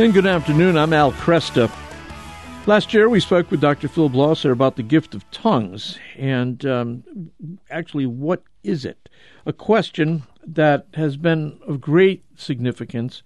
[0.00, 0.78] And good afternoon.
[0.78, 1.70] I'm Al Kresta.
[2.66, 3.86] Last year, we spoke with Dr.
[3.86, 5.98] Phil Blosser about the gift of tongues.
[6.16, 7.04] And um,
[7.70, 9.10] actually, what is it?
[9.44, 13.22] A question that has been of great significance,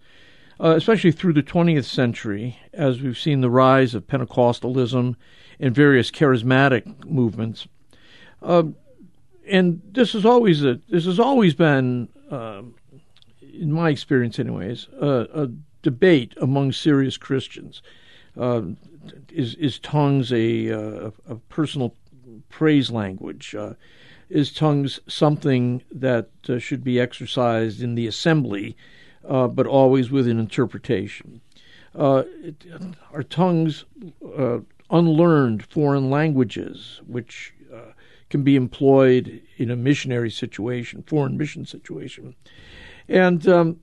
[0.58, 5.14] uh, especially through the 20th century, as we've seen the rise of Pentecostalism
[5.60, 7.68] and various charismatic movements.
[8.42, 8.64] Uh,
[9.46, 12.62] and this is always a, this has always been, uh,
[13.40, 15.50] in my experience, anyways, a
[15.84, 17.80] debate among serious Christians.
[18.36, 18.62] Uh,
[19.30, 21.94] is is tongues a, uh, a personal
[22.48, 23.54] praise language?
[23.54, 23.74] Uh,
[24.28, 28.76] is tongues something that uh, should be exercised in the assembly,
[29.28, 31.40] uh, but always with an interpretation?
[31.94, 32.66] It,
[33.12, 33.84] are tongues
[34.90, 37.52] unlearned foreign languages, which
[38.30, 42.34] can be employed in a missionary situation, foreign mission situation?
[43.08, 43.80] And um,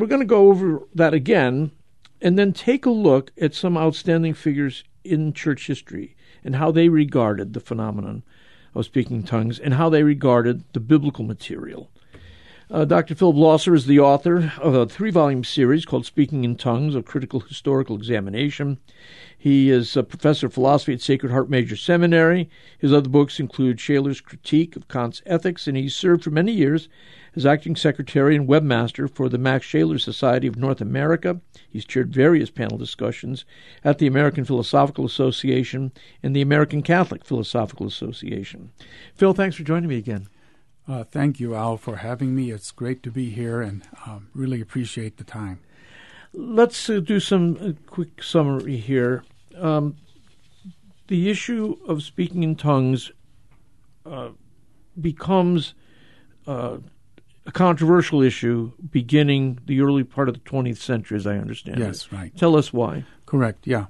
[0.00, 1.70] we're going to go over that again
[2.20, 6.88] and then take a look at some outstanding figures in church history and how they
[6.88, 8.22] regarded the phenomenon
[8.74, 11.90] of speaking tongues and how they regarded the biblical material.
[12.70, 13.16] Uh, Dr.
[13.16, 17.02] Phil Blosser is the author of a three volume series called Speaking in Tongues, a
[17.02, 18.78] critical historical examination.
[19.36, 22.48] He is a professor of philosophy at Sacred Heart Major Seminary.
[22.78, 26.88] His other books include Scheler's Critique of Kant's Ethics, and he served for many years
[27.34, 31.40] as acting secretary and webmaster for the Max Scheler Society of North America.
[31.68, 33.44] He's chaired various panel discussions
[33.82, 35.90] at the American Philosophical Association
[36.22, 38.70] and the American Catholic Philosophical Association.
[39.16, 40.28] Phil, thanks for joining me again.
[40.90, 42.50] Uh, thank you, Al, for having me.
[42.50, 45.60] It's great to be here and um, really appreciate the time.
[46.32, 49.22] Let's uh, do some uh, quick summary here.
[49.56, 49.98] Um,
[51.06, 53.12] the issue of speaking in tongues
[54.04, 54.30] uh,
[55.00, 55.74] becomes
[56.48, 56.78] uh,
[57.46, 61.86] a controversial issue beginning the early part of the 20th century, as I understand yes,
[61.86, 61.88] it.
[61.88, 62.36] Yes, right.
[62.36, 63.04] Tell us why.
[63.26, 63.86] Correct, yeah.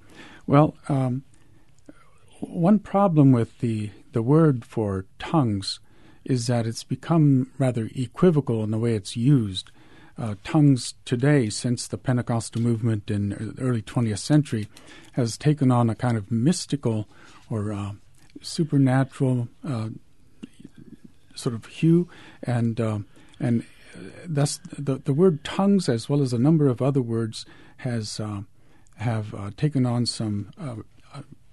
[0.47, 1.23] Well, um,
[2.41, 5.81] one problem with the, the word for tongues
[6.25, 9.71] is that it's become rather equivocal in the way it's used.
[10.19, 14.69] Uh, tongues today, since the Pentecostal movement in the early 20th century,
[15.13, 17.09] has taken on a kind of mystical
[17.49, 17.93] or uh,
[18.43, 19.89] supernatural uh,
[21.35, 22.09] sort of hue,
[22.43, 22.99] and uh,
[23.39, 23.65] and
[24.27, 27.47] thus the the word tongues, as well as a number of other words,
[27.79, 28.43] has uh,
[28.97, 30.51] have uh, taken on some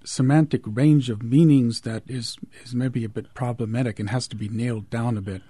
[0.07, 4.47] semantic range of meanings that is, is maybe a bit problematic and has to be
[4.49, 5.41] nailed down a bit.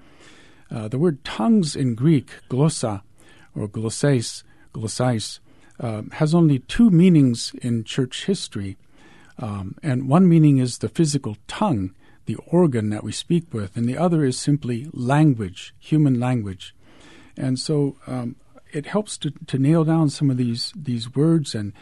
[0.69, 3.01] Uh, the word tongues in Greek, glossa
[3.55, 5.39] or glosses, glossais,
[5.79, 8.77] uh, has only two meanings in church history.
[9.39, 11.93] Um, and one meaning is the physical tongue,
[12.25, 16.75] the organ that we speak with, and the other is simply language, human language.
[17.37, 18.35] And so um,
[18.71, 21.73] it helps to, to nail down some of these these words and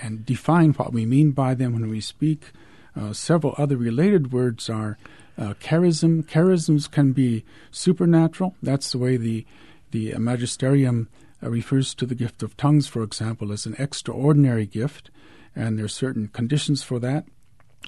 [0.00, 2.52] and define what we mean by them when we speak.
[2.94, 4.98] Uh, several other related words are
[5.38, 6.22] uh, charism.
[6.24, 8.54] Charisms can be supernatural.
[8.62, 9.46] That's the way the
[9.90, 11.08] the magisterium
[11.42, 15.10] uh, refers to the gift of tongues, for example, as an extraordinary gift,
[15.54, 17.24] and there are certain conditions for that.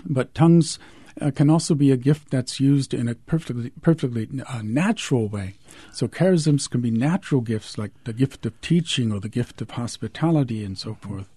[0.04, 0.78] But tongues
[1.20, 5.54] uh, can also be a gift that's used in a perfectly perfectly uh, natural way.
[5.92, 9.70] So charisms can be natural gifts like the gift of teaching or the gift of
[9.70, 11.28] hospitality and so forth.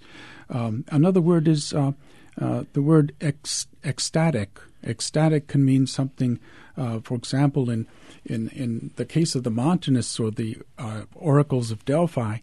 [0.50, 1.92] Um, another word is uh,
[2.40, 4.60] uh, the word ec- ecstatic.
[4.84, 6.40] Ecstatic can mean something,
[6.78, 7.88] uh, for example, in,
[8.26, 12.38] in, in the case of the Montanists or the uh, oracles of Delphi,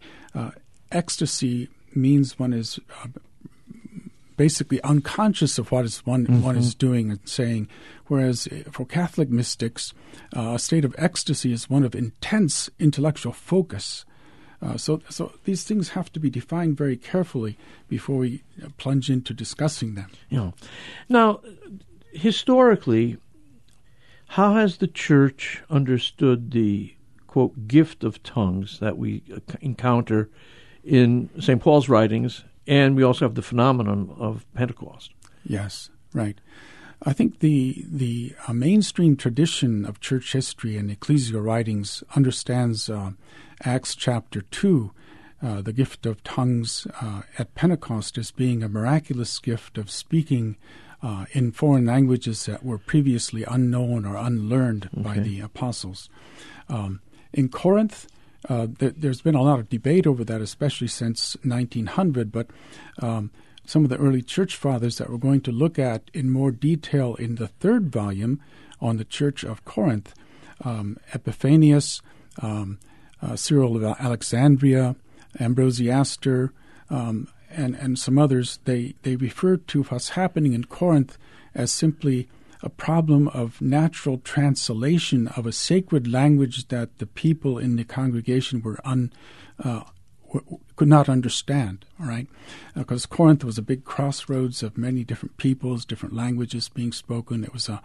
[0.91, 2.79] ecstasy means one is
[4.37, 6.41] basically unconscious of what is one, mm-hmm.
[6.41, 7.67] one is doing and saying.
[8.07, 9.93] Whereas for Catholic mystics,
[10.35, 14.05] uh, a state of ecstasy is one of intense intellectual focus.
[14.61, 17.57] Uh, so, so these things have to be defined very carefully
[17.87, 18.43] before we
[18.77, 20.09] plunge into discussing them.
[20.29, 20.51] Yeah.
[21.09, 21.41] Now,
[22.13, 23.17] historically,
[24.29, 26.95] how has the church understood the
[27.27, 29.21] quote gift of tongues that we
[29.61, 30.29] encounter
[30.83, 31.61] in St.
[31.61, 35.11] Paul's writings, and we also have the phenomenon of Pentecost?
[35.45, 36.39] Yes, right.
[37.03, 43.11] I think the the uh, mainstream tradition of church history and ecclesial writings understands uh,
[43.63, 44.91] Acts chapter 2,
[45.41, 50.57] uh, the gift of tongues uh, at Pentecost, as being a miraculous gift of speaking
[51.03, 55.03] uh, in foreign languages that were previously unknown or unlearned okay.
[55.03, 56.09] by the apostles.
[56.67, 57.01] Um,
[57.31, 58.07] in Corinth,
[58.49, 62.47] uh, th- there's been a lot of debate over that, especially since 1900, but
[63.01, 63.31] um,
[63.65, 67.15] some of the early church fathers that we're going to look at in more detail
[67.15, 68.39] in the third volume
[68.79, 70.13] on the Church of Corinth,
[70.63, 72.01] um, Epiphanius,
[72.41, 72.77] um,
[73.21, 74.95] uh, Cyril of Alexandria,
[75.39, 76.51] Ambrosiaster,
[76.89, 81.17] um, and and some others, they they refer to what's happening in Corinth
[81.53, 82.27] as simply
[82.61, 88.61] a problem of natural translation of a sacred language that the people in the congregation
[88.61, 89.11] were un,
[89.63, 89.81] uh,
[90.75, 91.85] could not understand.
[91.99, 92.27] All right,
[92.75, 97.43] because uh, Corinth was a big crossroads of many different peoples, different languages being spoken.
[97.43, 97.81] It was a,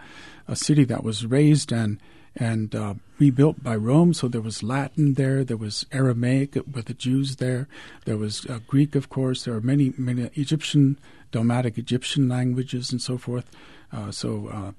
[0.49, 1.99] a city that was raised and
[2.37, 4.15] and uh, rebuilt by Rome.
[4.15, 7.69] So there was Latin there, there was Aramaic with the Jews there,
[8.05, 9.45] there was uh, Greek, of course.
[9.45, 10.99] There are many many Egyptian,
[11.33, 13.51] Demotic Egyptian languages and so forth.
[13.93, 14.73] Uh, so uh,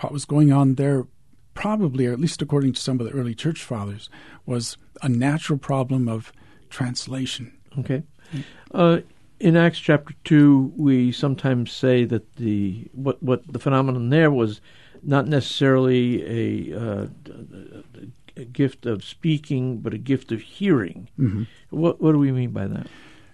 [0.00, 1.06] what was going on there
[1.54, 4.10] probably, or at least according to some of the early church fathers,
[4.44, 6.32] was a natural problem of
[6.68, 7.56] translation.
[7.78, 8.02] Okay.
[8.72, 8.98] Uh,
[9.40, 14.60] in Acts chapter two, we sometimes say that the what what the phenomenon there was
[15.02, 17.06] not necessarily a, uh,
[18.36, 21.08] a gift of speaking, but a gift of hearing.
[21.18, 21.42] Mm-hmm.
[21.70, 22.86] What what do we mean by that?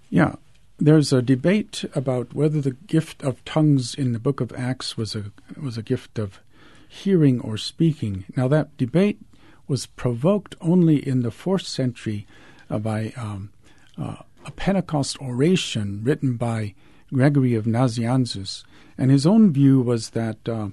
[0.09, 0.35] Yeah,
[0.81, 5.15] there's a debate about whether the gift of tongues in the book of Acts was
[5.15, 5.31] a
[5.61, 6.41] was a gift of
[6.88, 8.25] hearing or speaking.
[8.35, 9.21] Now that debate
[9.69, 12.27] was provoked only in the fourth century
[12.71, 13.50] uh, by um,
[13.99, 14.17] uh,
[14.47, 16.75] a Pentecost oration written by
[17.12, 18.65] Gregory of Nazianzus,
[18.97, 20.71] and his own view was that uh,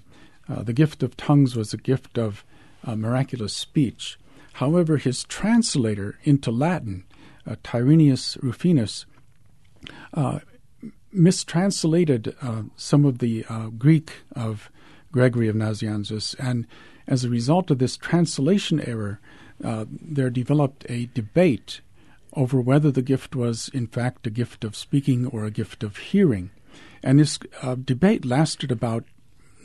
[0.47, 2.45] uh the gift of tongues was a gift of
[2.85, 4.17] uh, miraculous speech.
[4.53, 7.03] However, his translator into Latin,
[7.45, 8.37] uh, Tyrannius
[10.15, 10.43] Rufinus,
[11.11, 12.35] mistranslated
[12.75, 13.45] some of the
[13.77, 14.69] Greek of
[15.11, 16.67] Gregory of Nazianzus, and
[17.07, 19.19] as a result of this translation error,
[19.63, 21.81] uh, there developed a debate
[22.33, 25.97] over whether the gift was, in fact, a gift of speaking or a gift of
[25.97, 26.51] hearing.
[27.01, 29.05] And this uh, debate lasted about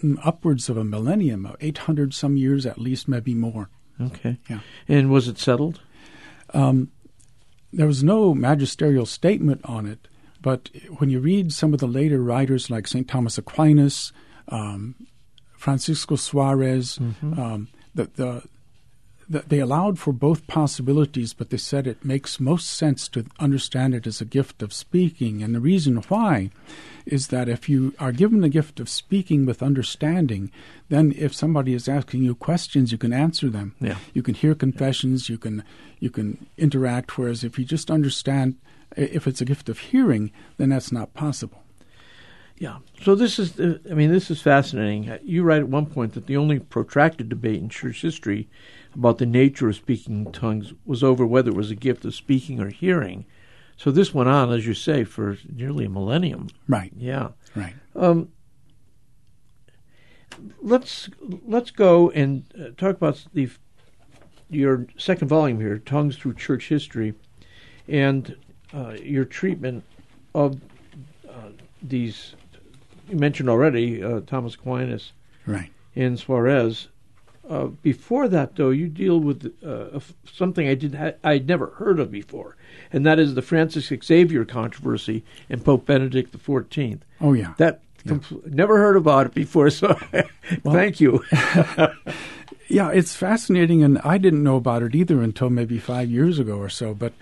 [0.02, 3.68] mm, upwards of a millennium, 800 some years at least, maybe more.
[4.00, 4.38] Okay.
[4.48, 4.60] Yeah.
[4.88, 5.80] And was it settled?
[6.54, 6.90] Um,
[7.72, 10.08] there was no magisterial statement on it,
[10.40, 13.08] but when you read some of the later writers like St.
[13.08, 14.12] Thomas Aquinas,
[14.48, 14.94] um,
[15.56, 17.40] Francisco Suarez, mm-hmm.
[17.40, 18.61] um, the, the, the,
[19.32, 24.06] they allowed for both possibilities, but they said it makes most sense to understand it
[24.06, 25.42] as a gift of speaking.
[25.42, 26.50] And the reason why
[27.06, 30.50] is that if you are given the gift of speaking with understanding,
[30.88, 33.74] then if somebody is asking you questions, you can answer them.
[33.80, 33.96] Yeah.
[34.12, 35.28] You can hear confessions.
[35.28, 35.64] You can
[35.98, 37.16] you can interact.
[37.16, 38.56] Whereas if you just understand,
[38.96, 41.61] if it's a gift of hearing, then that's not possible.
[42.62, 42.78] Yeah.
[43.02, 45.10] So this is, uh, I mean, this is fascinating.
[45.10, 48.48] Uh, you write at one point that the only protracted debate in church history
[48.94, 52.60] about the nature of speaking tongues was over whether it was a gift of speaking
[52.60, 53.26] or hearing.
[53.76, 56.50] So this went on, as you say, for nearly a millennium.
[56.68, 56.92] Right.
[56.96, 57.30] Yeah.
[57.56, 57.74] Right.
[57.96, 58.28] Um,
[60.60, 61.10] let's
[61.44, 63.50] let's go and uh, talk about the
[64.50, 67.14] your second volume here, Tongues Through Church History,
[67.88, 68.36] and
[68.72, 69.82] uh, your treatment
[70.32, 70.60] of
[71.28, 71.48] uh,
[71.82, 72.36] these
[73.12, 75.12] you mentioned already uh, Thomas Aquinas,
[75.46, 76.88] right, and Suarez.
[77.48, 82.00] Uh, before that, though, you deal with uh, something I did ha- I'd never heard
[82.00, 82.56] of before,
[82.92, 87.00] and that is the Francis Xavier controversy and Pope Benedict XIV.
[87.20, 88.12] Oh yeah, that yeah.
[88.12, 89.68] Compl- never heard about it before.
[89.68, 89.98] So
[90.62, 91.22] well, thank you.
[92.68, 96.56] yeah, it's fascinating, and I didn't know about it either until maybe five years ago
[96.56, 96.94] or so.
[96.94, 97.12] But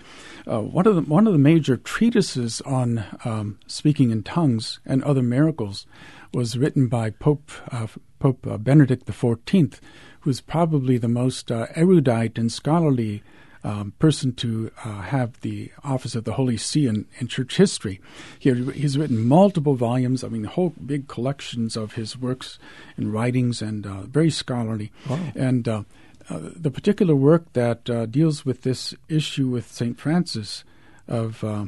[0.47, 5.03] uh, one of the one of the major treatises on um, speaking in tongues and
[5.03, 5.85] other miracles
[6.33, 7.87] was written by Pope uh,
[8.19, 9.79] Pope uh, Benedict XIV,
[10.21, 13.23] who's probably the most uh, erudite and scholarly
[13.63, 18.01] um, person to uh, have the office of the Holy See in, in church history.
[18.39, 22.57] He, he's written multiple volumes, I mean, whole big collections of his works
[22.97, 24.91] and writings, and uh, very scholarly.
[25.07, 25.19] Wow.
[25.35, 25.83] And uh,
[26.39, 29.99] the particular work that uh, deals with this issue with St.
[29.99, 30.63] Francis
[31.07, 31.65] of uh,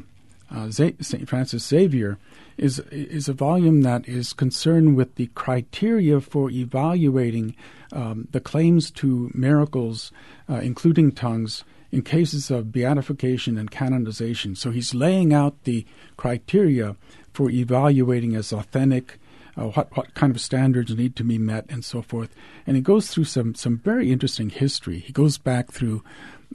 [0.51, 1.27] uh St.
[1.27, 2.17] Francis Xavier
[2.58, 7.55] is is a volume that is concerned with the criteria for evaluating
[7.91, 10.12] um, the claims to miracles,
[10.50, 14.55] uh, including tongues, in cases of beatification and canonization.
[14.55, 15.86] So he's laying out the
[16.17, 16.96] criteria
[17.34, 19.20] for evaluating as authentic
[19.57, 22.33] uh, what what kind of standards need to be met, and so forth.
[22.65, 25.00] And he goes through some some very interesting history.
[25.00, 26.03] He goes back through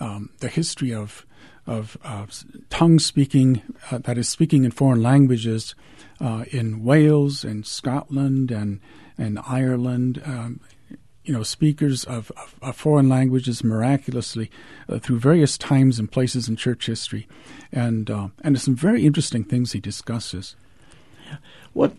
[0.01, 1.25] um, the history of
[1.67, 2.27] of uh,
[2.71, 5.75] tongue speaking, uh, that is speaking in foreign languages,
[6.19, 8.81] uh, in Wales and Scotland and
[9.17, 10.23] and Ireland.
[10.25, 10.61] Um,
[11.25, 14.51] you know, speakers of, of, of, foreign languages miraculously
[14.89, 17.29] uh, through various times and places in church history,
[17.71, 20.57] and uh, and some very interesting things he discusses.
[21.75, 21.93] What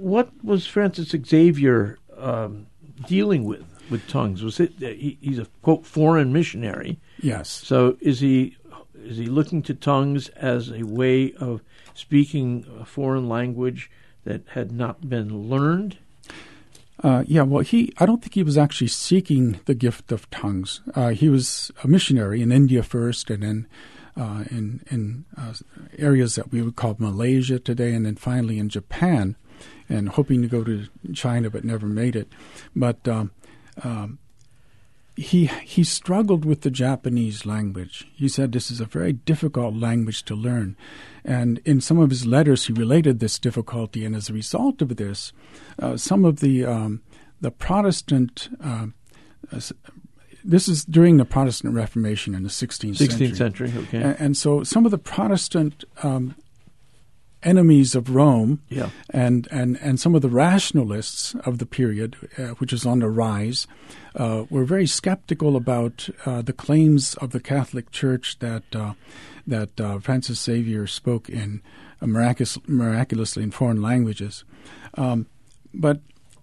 [0.00, 2.66] what was Francis Xavier um,
[3.06, 4.42] dealing with with tongues?
[4.42, 6.98] Was it he, he's a quote foreign missionary?
[7.20, 7.48] Yes.
[7.48, 8.56] So is he
[8.94, 11.62] is he looking to tongues as a way of
[11.94, 13.90] speaking a foreign language
[14.24, 15.98] that had not been learned?
[17.02, 20.82] Uh, yeah, well, he I don't think he was actually seeking the gift of tongues.
[20.94, 23.66] Uh, he was a missionary in India first, and then
[24.16, 25.54] uh, in in uh,
[25.98, 29.36] areas that we would call Malaysia today, and then finally in Japan,
[29.88, 32.28] and hoping to go to China, but never made it.
[32.74, 33.30] But um,
[33.82, 34.18] um,
[35.16, 38.06] he he struggled with the Japanese language.
[38.14, 40.76] He said this is a very difficult language to learn,
[41.24, 44.04] and in some of his letters he related this difficulty.
[44.04, 45.32] And as a result of this,
[45.78, 47.02] uh, some of the um,
[47.40, 48.86] the Protestant uh,
[50.44, 53.34] this is during the Protestant Reformation in the 16th, 16th century.
[53.34, 54.02] century okay.
[54.02, 56.34] And, and, so some of the Protestant um,
[57.42, 58.90] enemies of Rome yeah.
[59.10, 63.08] and, and, and some of the rationalists of the period, uh, which is on the
[63.08, 63.66] rise,
[64.14, 68.94] uh, were very skeptical about uh, the claims of the Catholic Church that uh,
[69.46, 71.62] that uh, Francis Xavier spoke in
[72.00, 74.44] uh, miraculous, miraculously in foreign languages.
[74.94, 75.26] Um,
[75.72, 76.00] but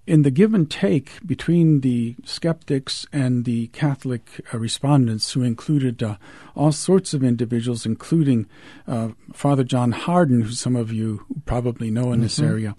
[0.08, 6.02] in the give and take between the skeptics and the Catholic uh, respondents, who included
[6.02, 6.16] uh,
[6.56, 8.48] all sorts of individuals, including
[8.88, 12.22] uh, Father John Hardon, who some of you probably know in mm-hmm.
[12.22, 12.76] this area,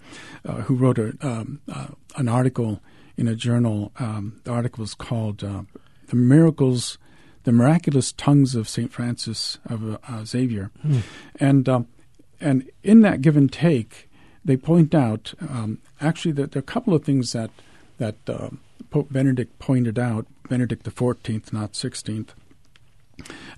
[0.46, 2.80] uh, who wrote a, um, uh, an article
[3.18, 3.92] in a journal.
[3.98, 5.62] Um, the article is called uh,
[6.06, 6.98] "The Miracles."
[7.44, 11.02] The miraculous tongues of Saint Francis of Xavier, mm.
[11.36, 11.88] and um,
[12.40, 14.07] and in that give and take,
[14.48, 17.50] they point out um, actually that there are a couple of things that
[17.98, 18.48] that uh,
[18.90, 22.32] Pope Benedict pointed out, Benedict the Fourteenth, not Sixteenth.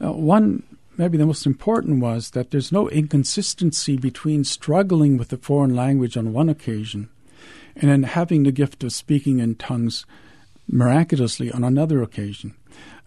[0.02, 0.64] Uh, one,
[0.96, 6.16] maybe the most important, was that there's no inconsistency between struggling with the foreign language
[6.16, 7.08] on one occasion
[7.76, 10.04] and then having the gift of speaking in tongues
[10.66, 12.56] miraculously on another occasion.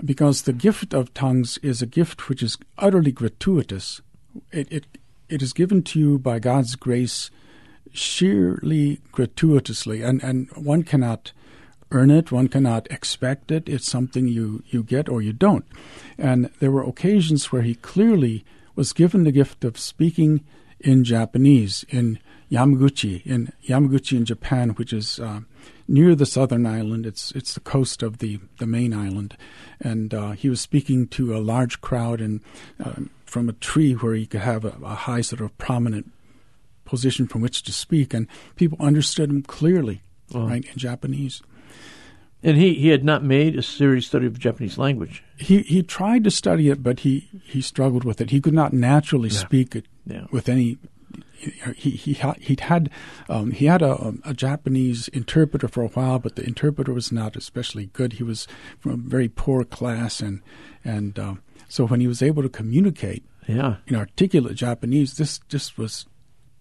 [0.04, 4.02] Because the gift of tongues is a gift which is utterly gratuitous.
[4.54, 4.86] It, it,
[5.28, 7.30] it is given to you by God's grace
[7.92, 11.32] sheerly gratuitously, and, and one cannot
[11.92, 13.70] earn it, one cannot expect it.
[13.70, 15.66] It's something you, you get or you don't.
[16.18, 18.44] And there were occasions where he clearly
[18.76, 20.44] was given the gift of speaking
[20.80, 22.20] in Japanese in
[22.52, 25.42] Yamaguchi, in Yamaguchi in Japan, which is uh,
[25.88, 27.06] near the southern island.
[27.06, 29.38] It's it's the coast of the, the main island,
[29.80, 32.42] and uh, he was speaking to a large crowd and
[32.84, 32.94] uh,
[33.26, 36.12] from a tree where he could have a, a high sort of prominent
[36.94, 41.42] position from which to speak, and people understood him clearly, right, in Japanese.
[42.44, 45.24] And he, he had not made a serious study of Japanese language.
[45.38, 48.30] He he tried to study it, but he, he struggled with it.
[48.30, 49.40] He could not naturally yeah.
[49.40, 50.26] speak it yeah.
[50.30, 50.78] with any.
[51.76, 52.90] He he he had
[53.28, 57.36] um, he had a, a, Japanese interpreter for a while, but the interpreter was not
[57.36, 58.14] especially good.
[58.14, 58.48] He was
[58.80, 60.42] from a very poor class, and
[60.84, 65.78] and um, so when he was able to communicate, yeah, in articulate Japanese, this just
[65.78, 66.06] was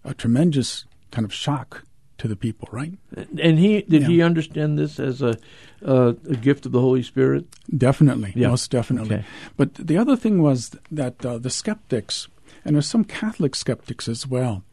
[0.03, 1.83] a tremendous kind of shock
[2.17, 2.93] to the people, right?
[3.15, 4.07] And he did yeah.
[4.07, 5.37] he understand this as a,
[5.81, 7.45] a gift of the Holy Spirit?
[7.75, 8.47] Definitely, yeah.
[8.49, 9.17] most definitely.
[9.17, 9.25] Okay.
[9.57, 12.27] But the other thing was that uh, the skeptics,
[12.63, 14.63] and there's some Catholic skeptics as well.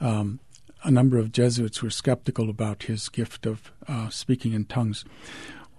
[0.00, 0.40] Um,
[0.84, 5.04] a number of Jesuits were skeptical about his gift of uh, speaking in tongues.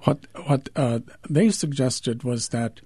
[0.03, 0.99] What what uh,
[1.29, 2.81] they suggested was that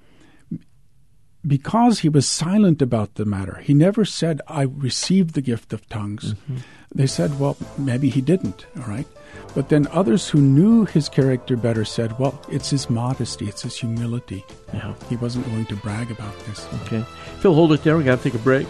[1.45, 5.87] because he was silent about the matter, he never said, I received the gift of
[5.89, 6.33] tongues.
[6.33, 6.57] Mm-hmm.
[6.95, 9.07] They said, well, maybe he didn't, all right?
[9.55, 13.75] But then others who knew his character better said, well, it's his modesty, it's his
[13.77, 14.43] humility.
[14.73, 14.93] Yeah.
[15.09, 16.67] He wasn't going to brag about this.
[16.83, 17.03] Okay.
[17.39, 17.97] Phil, hold it there.
[17.97, 18.67] we got to take a break.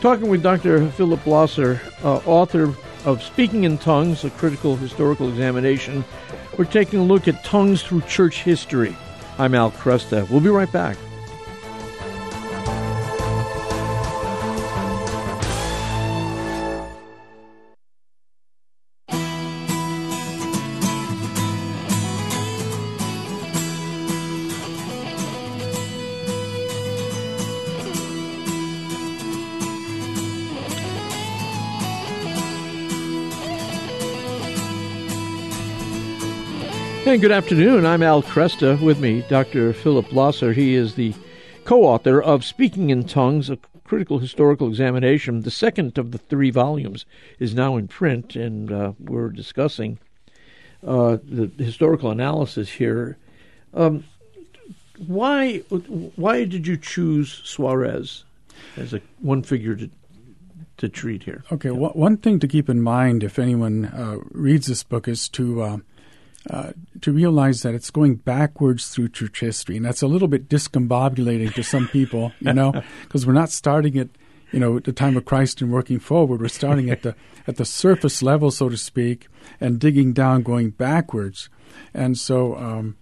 [0.00, 0.88] Talking with Dr.
[0.90, 6.04] Philip Blosser, uh, author of Speaking in Tongues, a critical historical examination.
[6.56, 8.96] We're taking a look at tongues through church history.
[9.38, 10.28] I'm Al Kresta.
[10.28, 10.96] We'll be right back.
[37.08, 37.86] And good afternoon.
[37.86, 38.78] I'm Al Kresta.
[38.82, 39.72] With me, Dr.
[39.72, 40.54] Philip Blosser.
[40.54, 41.14] He is the
[41.64, 45.40] co author of Speaking in Tongues, a critical historical examination.
[45.40, 47.06] The second of the three volumes
[47.38, 49.98] is now in print, and uh, we're discussing
[50.86, 53.16] uh, the historical analysis here.
[53.72, 54.04] Um,
[55.06, 58.24] why, why did you choose Suarez
[58.76, 59.88] as a one figure to
[60.76, 61.42] to treat here?
[61.50, 61.74] Okay, yeah.
[61.74, 65.82] one thing to keep in mind if anyone uh, reads this book is to
[66.50, 70.48] uh, to realize that it's going backwards through church history, and that's a little bit
[70.48, 74.08] discombobulating to some people, you know, because we're not starting at
[74.52, 76.40] you know at the time of Christ and working forward.
[76.40, 77.14] We're starting at the
[77.46, 79.28] at the surface level, so to speak,
[79.60, 81.48] and digging down, going backwards,
[81.94, 82.56] and so.
[82.56, 82.96] Um,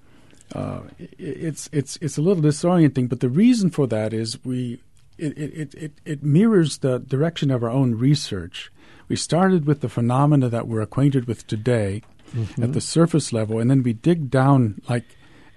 [0.55, 0.83] uh,
[1.19, 4.81] it's it's it's a little disorienting, but the reason for that is we
[5.19, 8.71] it, it, it, it mirrors the direction of our own research.
[9.09, 12.03] We started with the phenomena that we're acquainted with today
[12.35, 12.63] mm-hmm.
[12.63, 15.05] at the surface level, and then we dig down like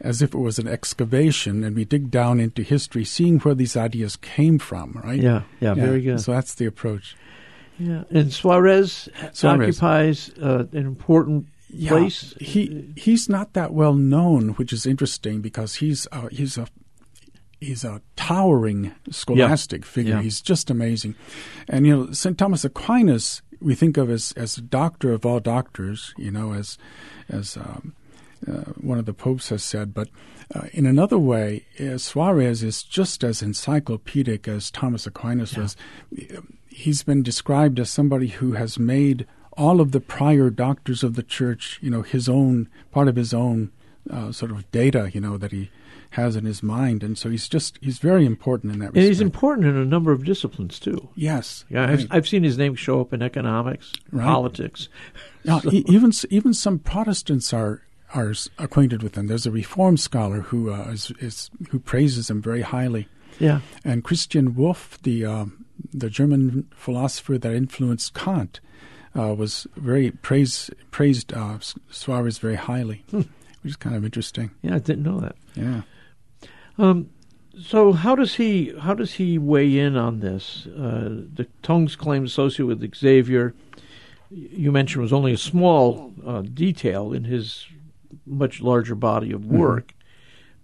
[0.01, 3.75] as if it was an excavation, and we dig down into history, seeing where these
[3.75, 4.99] ideas came from.
[5.03, 5.21] Right?
[5.21, 5.85] Yeah, yeah, yeah.
[5.85, 6.21] very good.
[6.21, 7.15] So that's the approach.
[7.77, 9.81] Yeah, and Suarez, Suarez.
[9.81, 12.33] occupies uh, an important yeah, place.
[12.39, 16.67] He he's not that well known, which is interesting because he's uh, he's a
[17.59, 19.89] he's a towering scholastic yeah.
[19.89, 20.15] figure.
[20.15, 20.21] Yeah.
[20.21, 21.15] He's just amazing.
[21.67, 22.38] And you know, St.
[22.38, 26.77] Thomas Aquinas we think of as as a doctor of all doctors, you know, as
[27.29, 27.93] as um,
[28.47, 29.93] uh, one of the popes has said.
[29.93, 30.09] But
[30.53, 35.59] uh, in another way, uh, Suarez is just as encyclopedic as Thomas Aquinas yeah.
[35.59, 35.77] was.
[36.67, 41.23] He's been described as somebody who has made all of the prior doctors of the
[41.23, 43.71] church, you know, his own part of his own
[44.09, 45.69] uh, sort of data, you know, that he
[46.11, 48.87] has in his mind, and so he's just he's very important in that.
[48.87, 48.97] Respect.
[48.97, 51.09] And he's important in a number of disciplines too.
[51.15, 51.89] Yes, yeah, right.
[51.91, 54.25] I've, I've, seen his name show up in economics, right.
[54.25, 54.89] politics.
[55.45, 55.69] Now, so.
[55.71, 57.83] even even some Protestants are
[58.15, 59.27] are acquainted with him.
[59.27, 63.07] There's a Reform scholar who uh, is, is, who praises him very highly.
[63.39, 68.59] Yeah, and Christian Wolff, the um, the German philosopher that influenced Kant,
[69.17, 71.59] uh, was very praised praised uh,
[71.91, 73.21] Suarez very highly, hmm.
[73.61, 74.51] which is kind of interesting.
[74.63, 75.35] Yeah, I didn't know that.
[75.55, 75.81] Yeah.
[76.79, 77.09] Um,
[77.62, 80.65] so how does he how does he weigh in on this?
[80.67, 83.53] Uh, the tongues claim associated with Xavier,
[84.31, 87.67] you mentioned, was only a small uh, detail in his
[88.25, 89.57] much larger body of mm-hmm.
[89.57, 89.98] work, mm-hmm.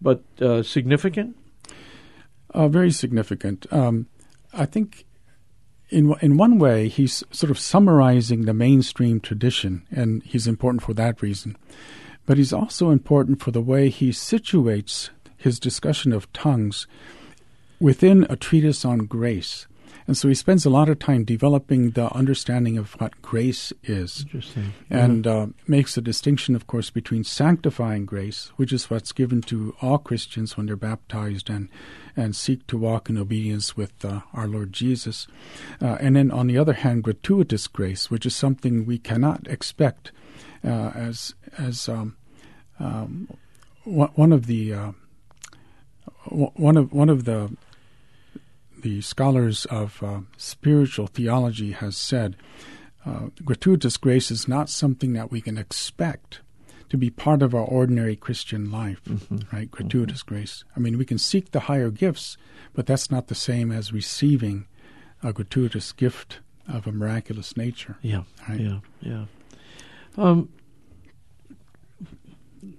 [0.01, 1.36] but uh, significant.
[2.53, 3.65] Uh, very significant.
[3.71, 4.08] Um,
[4.54, 5.06] I think,
[5.89, 10.93] in in one way, he's sort of summarizing the mainstream tradition, and he's important for
[10.93, 11.58] that reason.
[12.25, 16.88] But he's also important for the way he situates his discussion of tongues
[17.80, 19.67] within a treatise on grace.
[20.08, 24.21] And so he spends a lot of time developing the understanding of what grace is.
[24.21, 24.74] Interesting.
[24.88, 29.76] And uh, makes a distinction, of course, between sanctifying grace, which is what's given to
[29.82, 31.69] all Christians when they're baptized and,
[32.15, 35.28] and seek to walk in obedience with uh, our Lord Jesus.
[35.82, 40.12] Uh, and then, on the other hand, gratuitous grace, which is something we cannot expect
[40.63, 42.15] uh, as, as um,
[42.80, 43.28] um,
[43.86, 44.91] one of the uh,
[46.29, 47.55] one of one of the
[48.81, 52.35] the scholars of uh, spiritual theology has said
[53.05, 56.41] uh, gratuitous grace is not something that we can expect
[56.89, 59.55] to be part of our ordinary Christian life, mm-hmm.
[59.55, 59.69] right?
[59.69, 60.35] Gratuitous mm-hmm.
[60.35, 60.63] grace.
[60.75, 62.38] I mean, we can seek the higher gifts,
[62.73, 64.67] but that's not the same as receiving
[65.23, 67.97] a gratuitous gift of a miraculous nature.
[68.01, 68.59] Yeah, right?
[68.59, 69.25] yeah, yeah.
[70.17, 70.49] Um,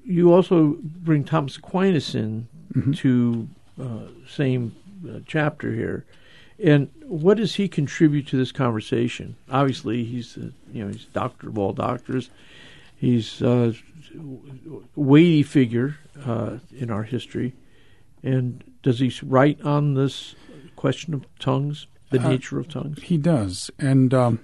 [0.05, 2.93] you also bring Thomas Aquinas in mm-hmm.
[2.93, 3.49] to
[3.81, 4.75] uh, same
[5.09, 6.05] uh, chapter here.
[6.63, 9.37] And what does he contribute to this conversation?
[9.51, 12.31] Obviously, he's a, you know he's doctor of all doctors.
[12.97, 13.75] He's a
[14.95, 17.53] weighty figure uh, in our history.
[18.23, 20.35] And does he write on this
[20.77, 23.03] question of tongues, the uh, nature of tongues?
[23.03, 24.41] He does, and um,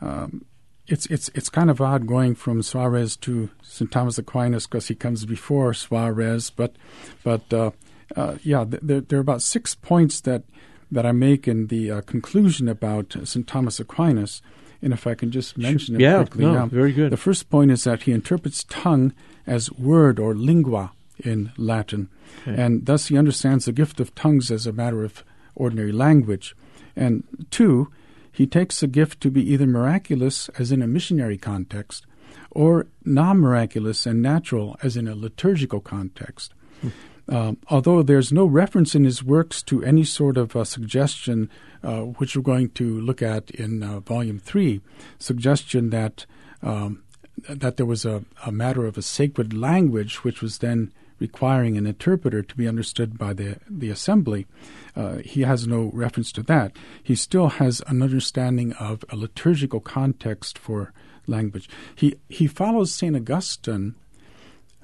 [0.00, 0.44] um,
[0.88, 3.90] it's it's it's kind of odd going from Suarez to St.
[3.90, 6.74] Thomas Aquinas because he comes before Suarez, but
[7.22, 7.70] but uh,
[8.16, 10.44] uh, yeah, there, there are about six points that
[10.90, 13.46] that I make in the uh, conclusion about St.
[13.46, 14.40] Thomas Aquinas.
[14.80, 17.10] And if I can just mention it yeah, quickly, no, very good.
[17.10, 19.12] The first point is that he interprets tongue
[19.44, 22.08] as word or lingua in Latin,
[22.46, 22.62] okay.
[22.62, 25.24] and thus he understands the gift of tongues as a matter of
[25.56, 26.54] ordinary language.
[26.94, 27.90] And two,
[28.38, 32.06] he takes the gift to be either miraculous, as in a missionary context,
[32.52, 36.54] or non miraculous and natural, as in a liturgical context.
[36.80, 36.88] Hmm.
[37.28, 41.50] Um, although there's no reference in his works to any sort of uh, suggestion,
[41.82, 44.82] uh, which we're going to look at in uh, Volume 3,
[45.18, 46.24] suggestion that
[46.62, 47.02] um,
[47.48, 51.86] that there was a, a, matter of a sacred language which was then requiring an
[51.86, 54.46] interpreter to be understood by the, the assembly.
[54.94, 56.76] Uh, he has no reference to that.
[57.02, 60.92] He still has an understanding of a liturgical context for
[61.26, 61.68] language.
[61.94, 63.16] He, he follows St.
[63.16, 63.94] Augustine,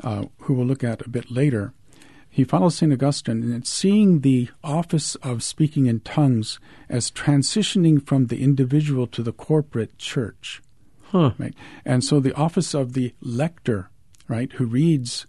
[0.02, 1.72] uh, who we'll look at a bit later.
[2.34, 2.92] He follows St.
[2.92, 9.22] Augustine in seeing the office of speaking in tongues as transitioning from the individual to
[9.22, 10.60] the corporate church.
[11.12, 11.30] Huh.
[11.38, 13.88] Right, and so the office of the lector,
[14.26, 15.26] right, who reads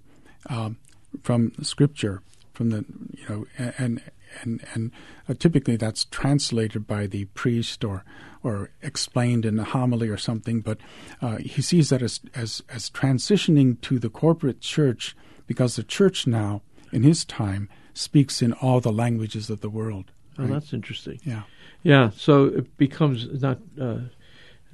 [0.49, 0.77] um,
[1.23, 2.21] from Scripture,
[2.53, 3.45] from the you know,
[3.77, 4.01] and
[4.41, 4.91] and and
[5.29, 8.03] uh, typically that's translated by the priest or
[8.43, 10.61] or explained in a homily or something.
[10.61, 10.77] But
[11.21, 15.15] uh, he sees that as as as transitioning to the corporate church
[15.47, 20.11] because the church now in his time speaks in all the languages of the world.
[20.37, 20.53] Oh, right?
[20.53, 21.19] that's interesting.
[21.23, 21.43] Yeah.
[21.83, 23.83] Yeah, so it becomes not uh,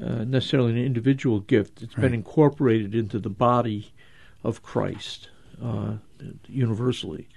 [0.01, 1.81] uh, necessarily an individual gift.
[1.81, 3.91] It's been incorporated into the body
[4.43, 5.29] of Christ
[5.61, 5.95] uh,
[6.47, 7.27] universally,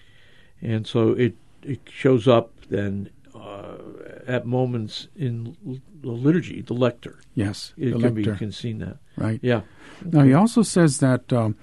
[0.63, 3.77] and so it it shows up then uh,
[4.27, 5.57] at moments in
[6.03, 6.61] the liturgy.
[6.63, 7.73] The lector, Yes.
[7.77, 8.39] it can be lector.
[8.39, 8.99] can seen that.
[9.17, 9.41] Right.
[9.43, 9.63] Yeah,
[10.05, 11.57] Now, he also says that um,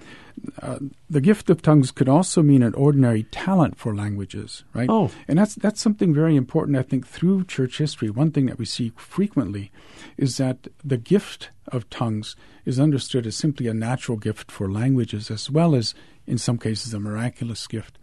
[0.62, 0.80] uh,
[1.10, 4.90] the gift of tongues could also mean an ordinary talent for languages, right?
[4.90, 5.12] Oh.
[5.28, 8.10] And that's, that's something very important, I think, through church history.
[8.10, 9.72] One thing that we see frequently
[10.18, 15.30] is that the gift of tongues is understood as simply a natural gift for languages,
[15.30, 15.94] as well as,
[16.28, 17.98] in some cases, a miraculous gift.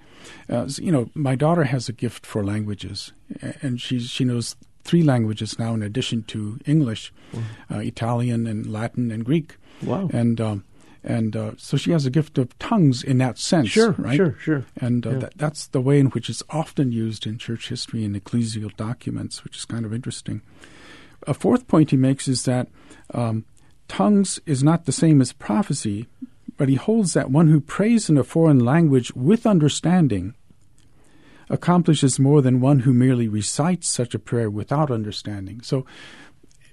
[0.48, 3.12] Uh, you know, my daughter has a gift for languages,
[3.62, 7.12] and she, she knows three languages now in addition to English,
[7.70, 10.08] uh, Italian and Latin and Greek wow.
[10.12, 10.64] and um,
[11.04, 13.68] and uh, so she has a gift of tongues in that sense.
[13.68, 14.16] Sure, right?
[14.16, 14.64] sure, sure.
[14.76, 15.18] And uh, Yeah.
[15.20, 19.44] that, that's the way in which it's often used in church history and ecclesial documents,
[19.44, 20.42] which is kind of interesting.
[21.26, 22.68] A fourth point he makes is that
[23.14, 23.44] um,
[23.86, 26.08] tongues is not the same as prophecy,
[26.58, 30.34] but he holds that one who prays in a foreign language with understanding
[31.48, 35.62] accomplishes more than one who merely recites such a prayer without understanding.
[35.62, 35.86] So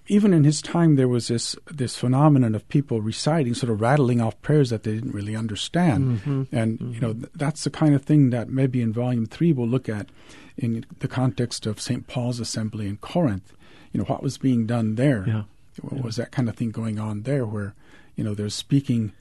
[0.08, 4.22] even in his time, there was this this phenomenon of people reciting, sort of rattling
[4.22, 6.44] off prayers that they didn't really understand, mm-hmm.
[6.56, 9.68] and you know th- that's the kind of thing that maybe in Volume Three we'll
[9.68, 10.10] look at
[10.58, 12.08] in the context of St.
[12.08, 13.54] Paul's assembly in Corinth.
[13.94, 15.24] You know what was being done there.
[15.28, 15.44] Yeah.
[15.82, 17.74] What Was that kind of thing going on there, where
[18.16, 19.14] you know they're speaking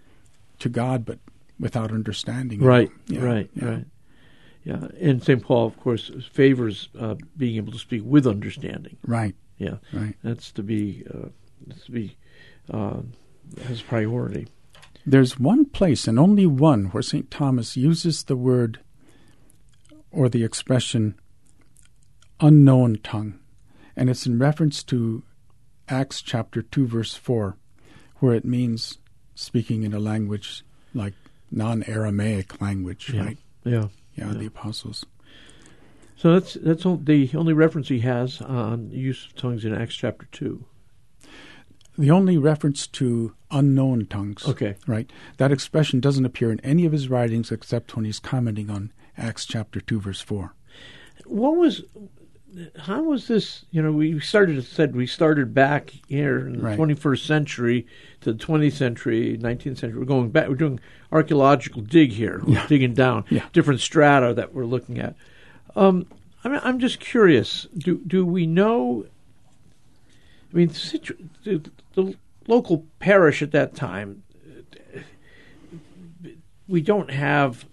[0.60, 1.18] to God but
[1.58, 2.60] without understanding?
[2.60, 3.64] Right, Yeah, right, yeah.
[3.64, 3.84] right.
[4.64, 5.42] Yeah, and St.
[5.42, 8.96] Paul, of course, favors uh, being able to speak with understanding.
[9.06, 10.16] Right, Yeah, right.
[10.24, 11.28] that's to be uh,
[11.66, 12.16] that's to be
[12.72, 13.00] uh,
[13.66, 14.46] has priority.
[15.04, 17.30] There's one place and only one where St.
[17.30, 18.80] Thomas uses the word
[20.10, 21.16] or the expression
[22.40, 23.38] unknown tongue,
[23.96, 25.22] and it's in reference to
[25.88, 27.56] Acts chapter 2, verse 4,
[28.20, 28.96] where it means
[29.34, 31.14] speaking in a language like
[31.50, 33.24] non Aramaic language, Yeah.
[33.24, 33.38] right?
[33.64, 33.88] Yeah.
[34.16, 34.38] Yeah, Yeah.
[34.38, 35.04] the apostles.
[36.16, 39.94] So that's that's all, the only reference he has on use of tongues in Acts
[39.96, 40.64] chapter two.
[41.96, 44.46] The only reference to unknown tongues.
[44.48, 44.74] Okay.
[44.86, 45.10] Right?
[45.36, 49.46] That expression doesn't appear in any of his writings except when he's commenting on Acts
[49.46, 50.54] chapter 2, verse 4.
[51.24, 51.84] What was
[52.78, 53.64] how was this?
[53.70, 56.76] You know, we started said we started back here in the Right.
[56.78, 57.86] 21st century
[58.20, 59.98] to the 20th century, 19th century.
[59.98, 60.48] We're going back.
[60.48, 60.80] We're doing
[61.12, 62.40] archaeological dig here.
[62.44, 62.66] We're Yeah.
[62.66, 63.46] digging down Yeah.
[63.52, 65.16] different strata that we're looking at.
[65.76, 66.06] Um,
[66.44, 67.66] I'm, I'm just curious.
[67.76, 69.06] Do do we know?
[70.52, 71.62] I mean, situ- the,
[71.94, 72.14] the
[72.46, 74.22] local parish at that time.
[76.68, 77.66] We don't have.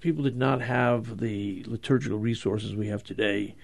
[0.00, 3.54] People did not have the liturgical resources we have today.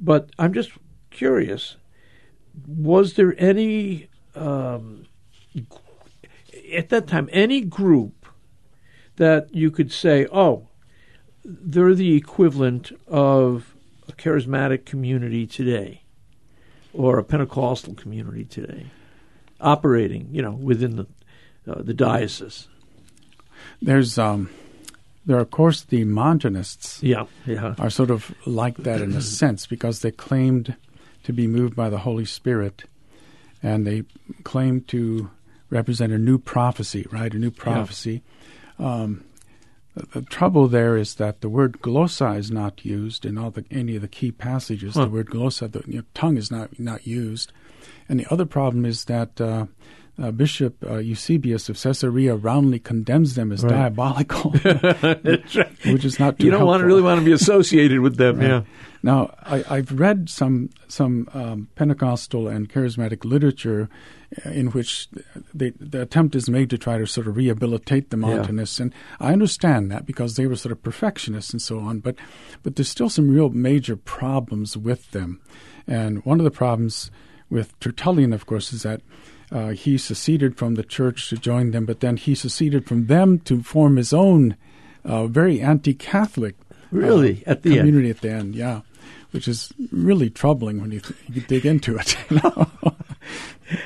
[0.00, 0.72] But I'm just
[1.10, 1.76] curious.
[2.66, 5.06] Was there any um,
[6.72, 8.26] at that time any group
[9.16, 10.68] that you could say, oh,
[11.44, 13.74] they're the equivalent of
[14.08, 16.02] a charismatic community today
[16.92, 18.86] or a Pentecostal community today,
[19.60, 21.06] operating, you know, within the
[21.66, 22.68] uh, the diocese.
[23.80, 24.50] There's, um,
[25.26, 29.22] there are, of course, the Montanists Yeah, yeah, are sort of like that in a
[29.40, 30.76] sense because they claimed
[31.24, 32.84] to be moved by the Holy Spirit
[33.62, 34.04] and they
[34.44, 35.30] claimed to
[35.70, 37.32] represent a new prophecy, right?
[37.32, 38.22] A new prophecy.
[38.78, 39.24] Um,
[39.94, 43.64] the, the trouble there is that the word glossa is not used in all the
[43.70, 44.94] any of the key passages.
[44.94, 45.06] Huh.
[45.06, 47.52] The word glossa, the you know, tongue, is not not used.
[48.08, 49.66] And the other problem is that uh,
[50.22, 53.70] uh, Bishop uh, Eusebius of Caesarea roundly condemns them as Right.
[53.72, 54.50] diabolical,
[55.86, 58.38] which is not You don't want to really want to be associated with them.
[58.38, 58.48] Right.
[58.48, 58.62] Yeah.
[59.02, 63.90] Now, I, I've read some some um, Pentecostal and charismatic literature
[64.46, 65.08] uh, in which
[65.52, 68.36] the, the attempt is made to try to sort of rehabilitate the Yeah.
[68.36, 71.98] Montanists, and I understand that because they were sort of perfectionists and so on.
[72.00, 72.14] But
[72.62, 75.40] but there's still some real major problems with them,
[75.86, 77.10] and one of the problems
[77.50, 79.00] with Tertullian, of course, is that.
[79.54, 83.38] Uh, he seceded from the church to join them, but then he seceded from them
[83.38, 84.56] to form his own
[85.04, 86.56] uh, very anti-Catholic
[86.90, 87.44] Really?
[87.46, 87.78] uh, At the end?
[87.78, 88.80] community at the end, yeah,
[89.30, 92.16] which is really troubling when you, th- you dig into it.
[92.30, 92.66] you know?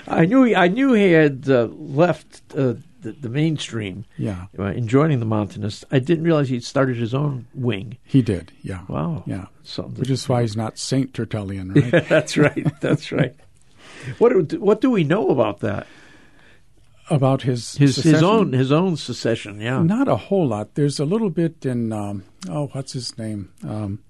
[0.07, 4.07] I knew he, I knew he had uh, left uh, the, the, mainstream.
[4.17, 5.85] Yeah, uh, in joining the Montanists.
[5.91, 7.99] I didn't realize he'd started his own wing.
[8.05, 8.53] He did.
[8.63, 8.81] Yeah.
[8.89, 9.23] Wow.
[9.27, 9.47] Yeah.
[9.63, 10.01] Something.
[10.01, 11.93] Which is why he's not Saint Tertullian, right?
[11.93, 12.67] Yeah, that's right.
[12.81, 13.37] That's right.
[14.19, 15.87] What what do we know about that?
[17.11, 19.83] About his his his own his own secession, yeah.
[19.83, 20.75] Not a whole lot.
[20.75, 23.51] There's a little bit in um, oh, what's his name?
[23.67, 24.01] Um,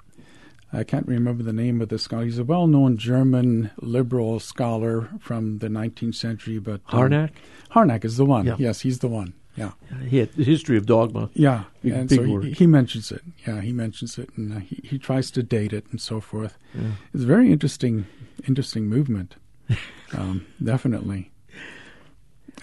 [0.72, 2.24] I can't remember the name of the scholar.
[2.24, 6.58] He's a well-known German liberal scholar from the 19th century.
[6.58, 7.30] But um, Harnack.
[7.70, 8.44] Harnack is the one.
[8.44, 8.56] Yeah.
[8.58, 9.32] Yes, he's the one.
[9.58, 9.72] Yeah.
[10.06, 11.30] He had the history of dogma.
[11.34, 13.22] Yeah, big, and big so he, he, mentions it.
[13.44, 16.56] Yeah, he mentions it, and uh, he, he tries to date it and so forth.
[16.74, 16.92] Yeah.
[17.12, 18.06] It's a very interesting,
[18.46, 19.34] interesting movement.
[20.12, 21.30] um, definitely.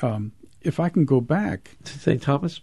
[0.01, 2.21] Um, if I can go back to St.
[2.21, 2.61] Thomas,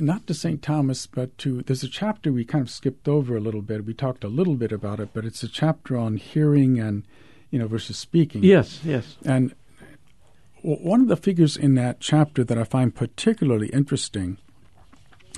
[0.00, 0.62] not to St.
[0.62, 3.84] Thomas, but to there's a chapter we kind of skipped over a little bit.
[3.84, 7.04] We talked a little bit about it, but it's a chapter on hearing and
[7.50, 8.42] you know versus speaking.
[8.42, 9.16] Yes, yes.
[9.24, 9.54] And
[10.62, 14.38] one of the figures in that chapter that I find particularly interesting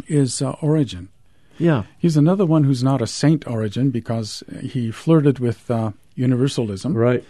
[0.07, 1.09] is uh, Origen.
[1.59, 6.95] Yeah, he's another one who's not a saint Origen because he flirted with uh, universalism.
[6.95, 7.25] Right.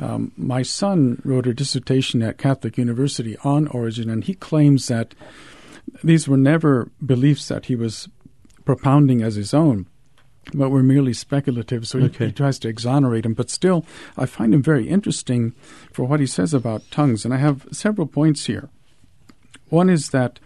[0.00, 5.14] Um, my son wrote a dissertation at Catholic University on Origen, and he claims that
[6.02, 8.08] these were never beliefs that he was
[8.64, 9.86] propounding as his own,
[10.54, 11.86] but were merely speculative.
[11.86, 12.18] So okay.
[12.18, 13.34] he, he, tries to exonerate him.
[13.34, 13.84] But still,
[14.16, 15.52] I find him very interesting
[15.92, 17.24] for what he says about tongues.
[17.24, 18.70] And I have several points here.
[19.68, 20.40] One is that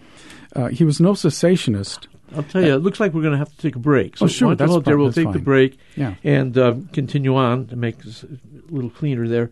[0.55, 2.07] uh, he was no cessationist.
[2.37, 4.16] I'll tell you, it looks like we're going to have to take a break.
[4.16, 4.55] So oh, sure.
[4.55, 4.99] That's there.
[4.99, 5.33] We'll take fine.
[5.33, 6.14] the break yeah.
[6.25, 8.29] and uh, continue on to make this a
[8.70, 9.51] little cleaner there.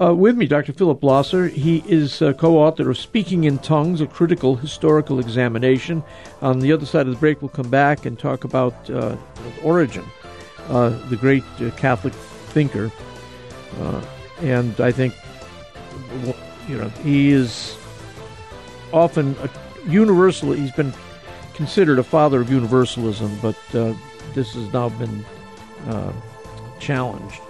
[0.00, 0.72] Uh, with me, Dr.
[0.72, 1.48] Philip Blosser.
[1.48, 6.02] He is uh, co author of Speaking in Tongues, a critical historical examination.
[6.42, 9.16] On the other side of the break, we'll come back and talk about uh,
[9.62, 10.04] Origen,
[10.68, 12.90] uh, the great uh, Catholic thinker.
[13.80, 14.04] Uh,
[14.40, 15.14] and I think,
[16.68, 17.76] you know, he is
[18.92, 19.50] often a
[19.88, 20.92] universal, he's been
[21.54, 23.94] considered a father of universalism, but uh,
[24.34, 25.24] this has now been
[25.86, 26.12] uh,
[26.80, 27.40] challenged.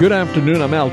[0.00, 0.60] Good afternoon.
[0.60, 0.90] I'm Al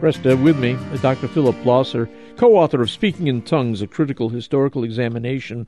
[0.00, 0.20] Kresta.
[0.32, 1.26] Kresta with me, Dr.
[1.26, 5.66] Philip Blosser, co-author of Speaking in Tongues, a critical historical examination.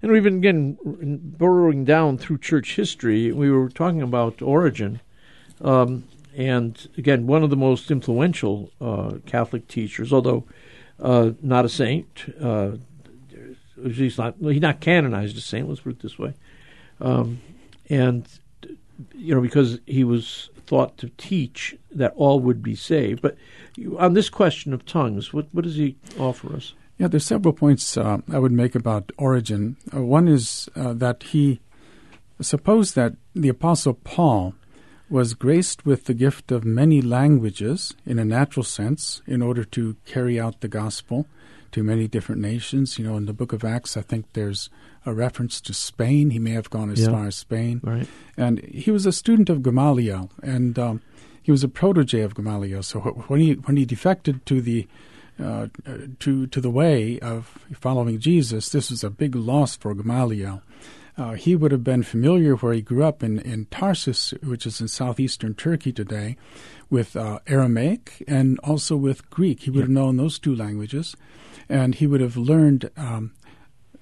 [0.00, 0.78] And we've been again
[1.36, 3.32] burrowing down through church history.
[3.32, 5.00] We were talking about Origen,
[5.60, 10.44] um, and again, one of the most influential uh, Catholic teachers, although
[10.98, 12.34] uh, not a saint.
[12.40, 12.72] Uh,
[13.82, 15.68] he's not he's not canonized a saint.
[15.68, 16.32] Let's put it this way.
[17.00, 17.42] Um,
[17.90, 18.26] and
[19.14, 23.22] you know, because he was thought to teach that all would be saved.
[23.22, 23.36] But
[23.98, 26.74] on this question of tongues, what, what does he offer us?
[26.98, 29.76] Yeah, there's several points uh, I would make about Origen.
[29.94, 31.60] Uh, one is uh, that he
[32.40, 34.54] supposed that the Apostle Paul
[35.08, 39.96] was graced with the gift of many languages in a natural sense in order to
[40.04, 41.26] carry out the gospel
[41.76, 42.98] to many different nations.
[42.98, 44.70] You know, in the book of Acts, I think there's
[45.04, 46.30] a reference to Spain.
[46.30, 47.10] He may have gone as yeah.
[47.10, 47.82] far as Spain.
[47.84, 48.08] Right.
[48.34, 51.02] And he was a student of Gamaliel, and um,
[51.42, 52.82] he was a protege of Gamaliel.
[52.82, 54.88] So when he when he defected to the
[55.38, 55.66] uh,
[56.20, 60.62] to to the way of following Jesus, this was a big loss for Gamaliel.
[61.18, 64.80] Uh, he would have been familiar where he grew up in, in Tarsus, which is
[64.80, 66.36] in southeastern Turkey today,
[66.90, 69.62] with uh, Aramaic and also with Greek.
[69.62, 71.16] He would have known those two languages,
[71.68, 73.32] and he would have learned um,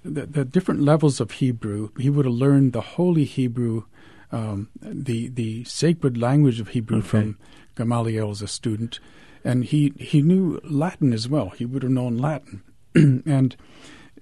[0.04, 1.90] the, the, different levels of Hebrew.
[1.98, 3.84] He would have learned the Holy Hebrew,
[4.32, 7.06] um, the the sacred language of Hebrew okay.
[7.06, 7.38] from
[7.76, 8.98] Gamaliel as a student,
[9.44, 11.50] and he he knew Latin as well.
[11.50, 12.62] He would have known Latin,
[12.94, 13.56] and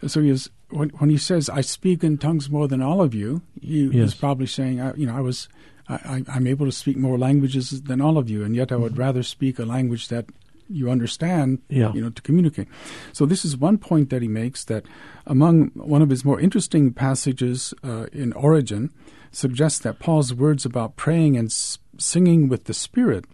[0.06, 3.14] so he is when, when he says, "I speak in tongues more than all of
[3.14, 4.02] you," he yes.
[4.02, 5.48] was probably saying, I, "You know, I was."
[5.88, 8.92] I, am able to speak more languages than all of you, and yet I would
[8.92, 9.00] mm-hmm.
[9.00, 10.26] rather speak a language that
[10.68, 11.92] you understand, yeah.
[11.92, 12.68] you know, to communicate.
[13.12, 14.86] So this is one point that he makes that
[15.26, 18.90] among one of his more interesting passages uh, in Origen
[19.30, 23.24] suggests that Paul's words about praying and s- singing with the Spirit,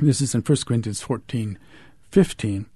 [0.00, 1.58] this is in 1 Corinthians 14,
[2.10, 2.66] 15,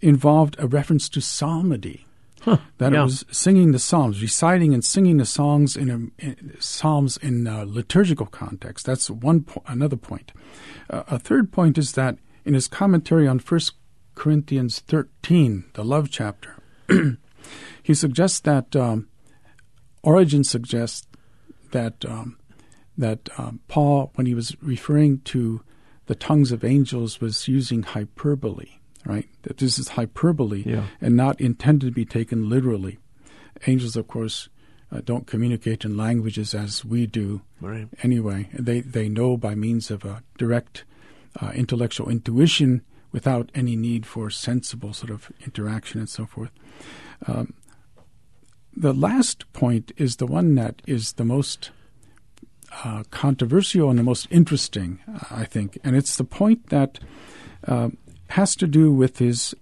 [0.00, 2.06] involved a reference to psalmody.
[2.44, 3.00] Huh, that yeah.
[3.00, 7.46] it was singing the psalms, reciting and singing the songs in, a, in psalms in
[7.46, 8.84] a liturgical context.
[8.84, 10.32] That's one po- another point.
[10.90, 13.60] Uh, a third point is that in his commentary on 1
[14.14, 16.62] Corinthians 13, the love chapter,
[17.82, 19.08] he suggests that um,
[20.02, 21.06] Origen suggests
[21.72, 22.36] that um,
[22.96, 25.62] that um, Paul, when he was referring to
[26.06, 29.28] the tongues of angels was using hyperbole, right?
[29.42, 30.86] That this is hyperbole Yeah.
[31.00, 32.98] and not intended to be taken literally.
[33.66, 34.48] Angels, of course,
[34.92, 37.88] uh, don't communicate in languages as we do Right.
[38.02, 38.48] anyway.
[38.58, 40.84] They they know by means of a direct
[41.40, 46.50] uh, intellectual intuition without any need for sensible sort of interaction and so forth.
[47.26, 47.54] Um,
[48.76, 51.70] the last point is the one that is the most
[52.84, 56.98] uh, controversial and the most interesting, uh, I think, and it's the point that
[57.68, 57.90] uh,
[58.34, 59.54] has to do with his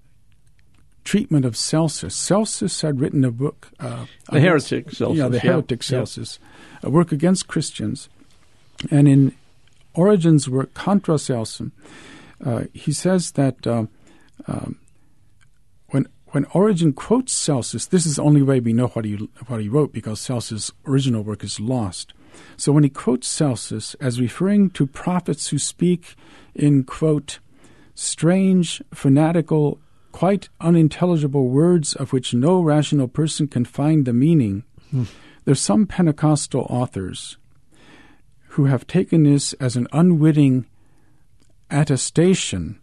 [1.05, 2.17] treatment of Celsus.
[2.17, 5.99] Celsus had written a book, uh, The heretic Celsus, yeah, the heretic yeah.
[5.99, 6.39] Celsus,
[6.83, 8.09] a work against Christians,
[8.91, 9.35] and in
[9.93, 11.73] Origen's work Contra Celsum,
[12.43, 13.91] uh, he says that um,
[14.47, 14.79] um,
[15.89, 19.17] when when Origen quotes Celsus, this is the only way we know what he
[19.49, 22.15] what he wrote because Celsus' original work is lost.
[22.57, 26.15] So when he quotes Celsus as referring to prophets who speak
[26.55, 27.39] in quote
[27.95, 29.79] strange, fanatical,
[30.13, 34.65] quite unintelligible words of which no rational person can find the meaning,
[35.45, 37.39] there's some Pentecostal authors
[38.49, 40.67] who have taken this as an unwitting
[41.71, 42.79] attestation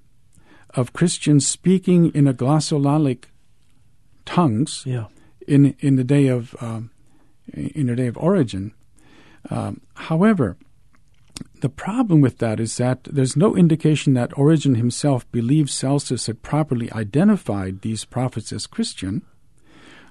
[0.76, 3.26] of Christians speaking in a glossolalic
[4.26, 5.06] tongues Yeah.
[5.48, 6.92] in in the day of um,
[7.54, 8.74] in the day of Origen.
[9.50, 10.58] Um, however,
[11.62, 16.42] the problem with that is that there's no indication that Origen himself believed Celsus had
[16.42, 19.24] properly identified these prophets as Christian,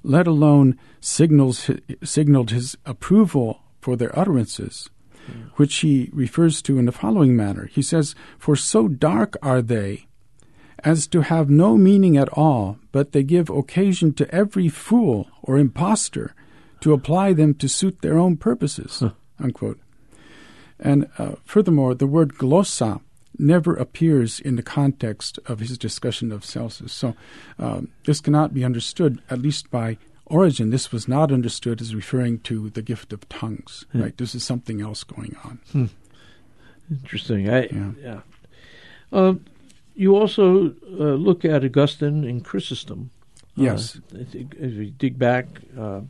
[0.03, 1.71] let alone signals
[2.03, 4.91] signaled his approval for their utterances,
[5.27, 5.49] hmm.
[5.57, 7.67] which he refers to in the following manner.
[7.67, 10.07] He says, "For so dark are they."
[10.85, 15.59] As to have no meaning at all, but they give occasion to every fool or
[15.59, 16.37] impostor
[16.81, 19.03] to apply them to suit their own purposes.
[19.41, 19.81] Unquote.
[20.81, 23.01] And uh, furthermore, the word glossa
[23.39, 26.93] never appears in the context of his discussion of Celsus.
[26.93, 27.15] So
[27.59, 30.71] um, this cannot be understood, at least by Origen.
[30.71, 33.87] This was not understood as referring to the gift of tongues.
[33.95, 34.17] Right?
[34.17, 35.91] This is something else going on.
[36.91, 37.49] Interesting.
[37.49, 37.93] I, Yeah.
[38.03, 38.21] yeah.
[39.13, 39.45] Um,
[39.95, 43.11] you also uh, look at Augustine and Chrysostom.
[43.57, 44.01] Uh, Yes.
[44.15, 46.03] I think as we dig back, uh,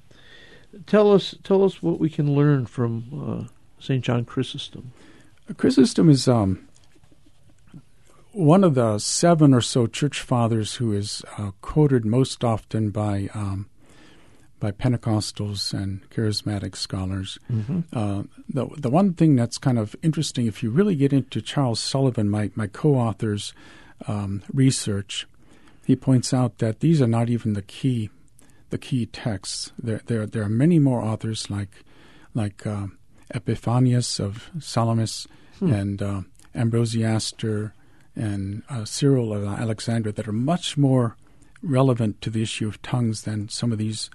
[0.86, 3.48] tell us tell us what we can learn from
[3.80, 4.92] Saint John Chrysostom.
[5.56, 6.68] Chrysostom is um,
[8.32, 13.28] one of the seven or so church fathers who is uh, quoted most often by
[13.34, 13.68] um,
[14.60, 17.38] by Pentecostals and charismatic scholars.
[17.92, 21.80] Uh, the the one thing that's kind of interesting, if you really get into Charles
[21.80, 23.54] Sullivan, my my co-author's
[24.06, 25.26] um, research,
[25.86, 28.10] he points out that these are not even the key
[28.70, 29.72] the key texts.
[29.78, 31.84] There there there are many more authors like
[32.34, 32.88] like uh,
[33.34, 35.26] Epiphanius of Salamis
[35.60, 36.22] and uh,
[36.54, 37.72] Ambrosiaster
[38.16, 41.16] and uh, Cyril of Alexandria that are much more
[41.62, 44.10] relevant to the issue of tongues than some of these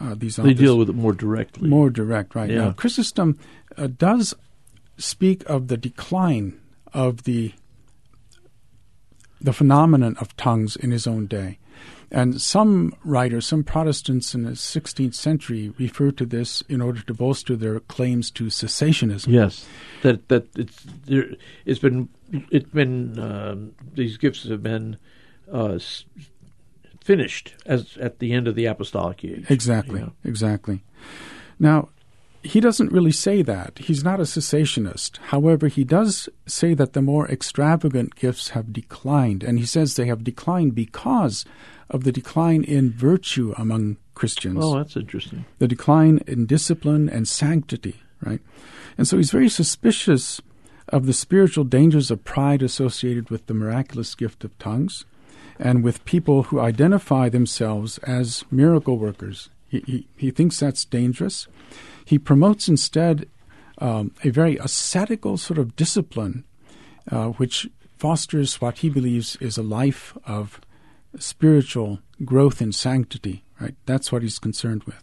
[0.00, 1.68] uh, these They deal with it more directly.
[1.68, 2.50] More direct, right.
[2.50, 2.64] Yeah.
[2.64, 3.38] Now, Chrysostom
[3.76, 4.34] uh, does
[4.96, 6.60] speak of the decline
[6.92, 7.52] of the
[9.40, 11.58] the phenomenon of tongues in his own day.
[12.10, 17.14] And some writers, some Protestants in the 16th century, refer to this in order to
[17.14, 19.28] bolster their claims to cessationism.
[19.28, 19.66] Yes,
[20.02, 21.30] that that it's there.
[21.64, 22.08] It's been
[22.50, 24.96] it's been um, these gifts have been
[25.50, 25.78] uh,
[27.02, 29.46] finished as at the end of the apostolic age.
[29.50, 30.08] Exactly, Yeah.
[30.24, 30.84] exactly.
[31.58, 31.88] Now,
[32.44, 33.78] he doesn't really say that.
[33.78, 35.18] He's not a cessationist.
[35.18, 40.06] However, he does say that the more extravagant gifts have declined, and he says they
[40.06, 41.44] have declined because
[41.90, 45.44] of the decline in virtue among Christians, Oh, that's interesting.
[45.58, 48.40] the decline in discipline and sanctity, right?
[48.96, 50.40] And so he's very suspicious
[50.88, 55.04] of the spiritual dangers of pride associated with the miraculous gift of tongues
[55.58, 59.48] and with people who identify themselves as miracle workers.
[59.68, 61.48] He, he, he thinks that's dangerous.
[62.04, 63.28] He promotes instead
[63.78, 66.44] um, a very ascetical sort of discipline,
[67.10, 70.60] uh, which fosters what he believes is a life of
[71.18, 73.44] spiritual growth in sanctity.
[73.60, 73.74] Right?
[73.86, 75.02] That's what he's concerned with.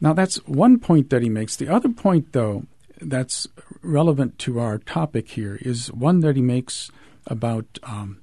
[0.00, 1.56] Now, that's one point that he makes.
[1.56, 2.64] The other point, though,
[3.00, 3.46] that's
[3.82, 6.90] relevant to our topic here is one that he makes
[7.26, 8.20] about um,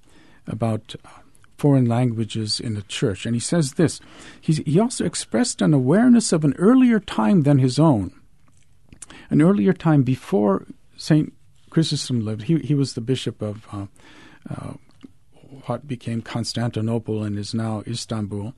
[0.47, 1.20] about uh,
[1.62, 4.01] foreign languages in the church, and he says this:
[4.41, 8.12] he also expressed an awareness of an earlier time than his own,
[9.30, 10.66] an earlier time before
[10.97, 11.32] Saint
[11.70, 12.43] Chrysostom lived.
[12.43, 13.86] He he was the bishop of uh,
[14.49, 14.74] uh,
[15.68, 18.55] what became Constantinople and is now Istanbul,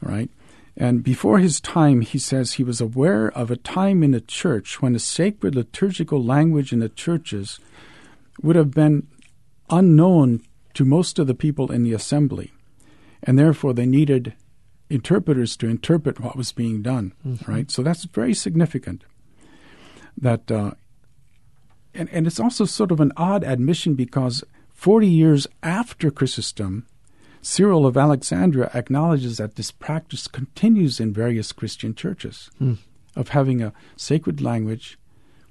[0.00, 0.30] right?
[0.76, 4.80] And before his time, he says he was aware of a time in the church
[4.80, 7.58] when the sacred liturgical language in the churches
[8.40, 9.08] would have been
[9.70, 10.42] unknown
[10.74, 12.52] to most of the people in the assembly,
[13.22, 14.34] and therefore they needed
[14.90, 17.12] interpreters to interpret what was being done.
[17.26, 17.50] Mm-hmm.
[17.50, 19.04] Right, so that's very significant.
[20.16, 20.72] That uh,
[21.94, 26.86] and and it's also sort of an odd admission because forty years after Chrysostom,
[27.42, 32.78] Cyril of Alexandria acknowledges that this practice continues in various Christian churches mm.
[33.16, 34.98] of having a sacred language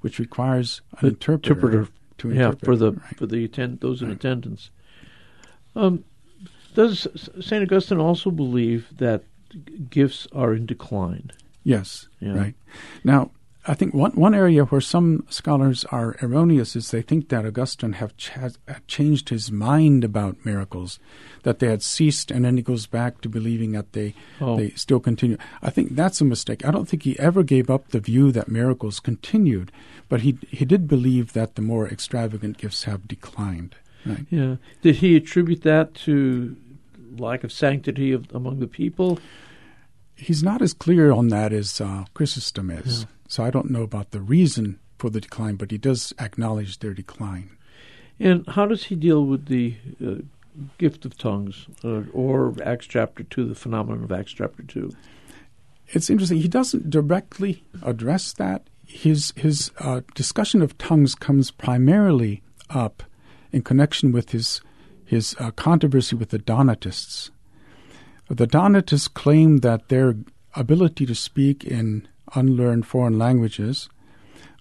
[0.01, 3.18] which requires an interpreter, interpreter, to yeah, for the right.
[3.18, 4.18] for the attend those in right.
[4.18, 4.70] attendance.
[5.78, 6.03] Um,
[6.73, 7.07] does
[7.39, 9.23] Saint Augustine also believe that
[9.89, 11.32] gifts are in decline?
[11.63, 12.34] Yes, yeah.
[12.34, 12.55] right.
[13.03, 13.32] Now,
[13.69, 17.93] I think one one area where some scholars are erroneous is they think that Augustine
[17.93, 18.32] have ch-
[18.88, 20.99] changed his mind about miracles,
[21.43, 24.55] that they had ceased, and then he goes back to believing that they oh.
[24.55, 25.38] they still continue.
[25.61, 26.65] I think that's a mistake.
[26.65, 29.71] I don't think he ever gave up the view that miracles continued,
[30.07, 33.75] but he he did believe that the more extravagant gifts have declined.
[34.09, 34.25] Right?
[34.29, 34.55] Yeah.
[34.81, 36.55] Did he attribute that to
[37.17, 39.19] lack of sanctity of, among the people?
[40.15, 43.01] He's not as clear on that as uh, Chrysostom is.
[43.01, 43.07] Yeah.
[43.27, 46.93] So I don't know about the reason for the decline, but he does acknowledge their
[46.93, 47.51] decline.
[48.19, 50.15] And how does he deal with the uh,
[50.77, 54.91] gift of tongues uh, or Acts chapter 2, the phenomenon of Acts chapter 2?
[55.89, 56.39] It's interesting.
[56.39, 58.67] He doesn't directly address that.
[58.85, 63.03] His, his uh, discussion of tongues comes primarily up
[63.51, 64.61] in connection with his,
[65.05, 67.31] his uh, controversy with the Donatists.
[68.29, 70.15] The Donatists claimed that their
[70.55, 73.89] ability to speak in unlearned foreign languages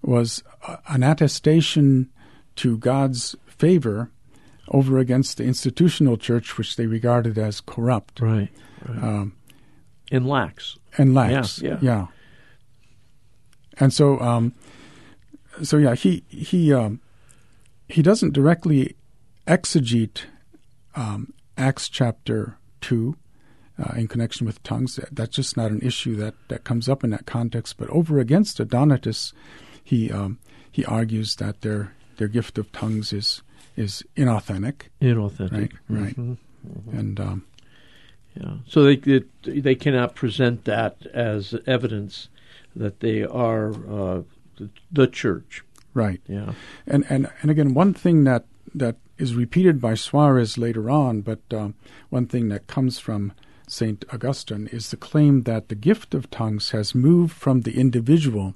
[0.02, 0.42] was
[0.88, 2.10] an attestation
[2.56, 4.10] to God's favor
[4.68, 8.20] over against the institutional church, which they regarded as corrupt.
[8.20, 8.50] Right.
[8.88, 9.02] right.
[9.02, 9.34] Um,
[10.10, 10.76] and lax.
[10.98, 11.60] And lax.
[11.60, 11.70] Yeah.
[11.70, 11.78] yeah.
[11.80, 12.06] yeah.
[13.78, 14.54] And so, um,
[15.62, 17.00] so yeah, he he um,
[17.88, 18.96] he doesn't directly
[19.46, 20.22] exegete
[20.94, 23.16] um, Acts chapter two,
[23.78, 24.98] uh, in connection with tongues.
[25.12, 27.76] That's just not an issue that, that comes up in that context.
[27.76, 29.32] But over against the Donatists,
[29.82, 30.38] he um,
[30.70, 33.42] he argues that their their gift of tongues is
[33.76, 34.82] is inauthentic.
[35.00, 35.72] Inauthentic, right?
[35.88, 36.32] Right, mm-hmm.
[36.68, 36.98] Mm-hmm.
[36.98, 37.46] and um,
[38.34, 42.28] yeah, so they, they, they cannot present that as evidence
[42.74, 44.22] that they are uh,
[44.56, 45.62] the, the church.
[45.96, 46.20] Right.
[46.28, 46.52] Yeah.
[46.86, 48.44] And and and again, one thing that
[48.74, 51.74] that is repeated by Suarez later on, but um,
[52.10, 53.32] one thing that comes from
[53.66, 54.04] St.
[54.12, 58.54] Augustine is the claim that the gift of tongues has moved from the individual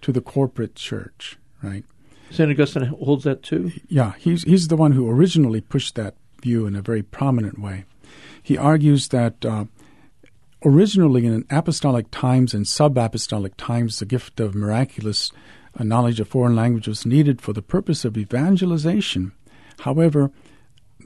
[0.00, 1.84] to the corporate church, right?
[2.30, 2.50] St.
[2.50, 3.72] Augustine holds that too?
[3.88, 7.84] Yeah, he's, he's the one who originally pushed that view in a very prominent way.
[8.42, 9.66] He argues that uh,
[10.64, 15.30] originally in apostolic times and sub apostolic times, the gift of miraculous
[15.80, 19.32] uh, knowledge of foreign language was needed for the purpose of evangelization.
[19.80, 20.30] However,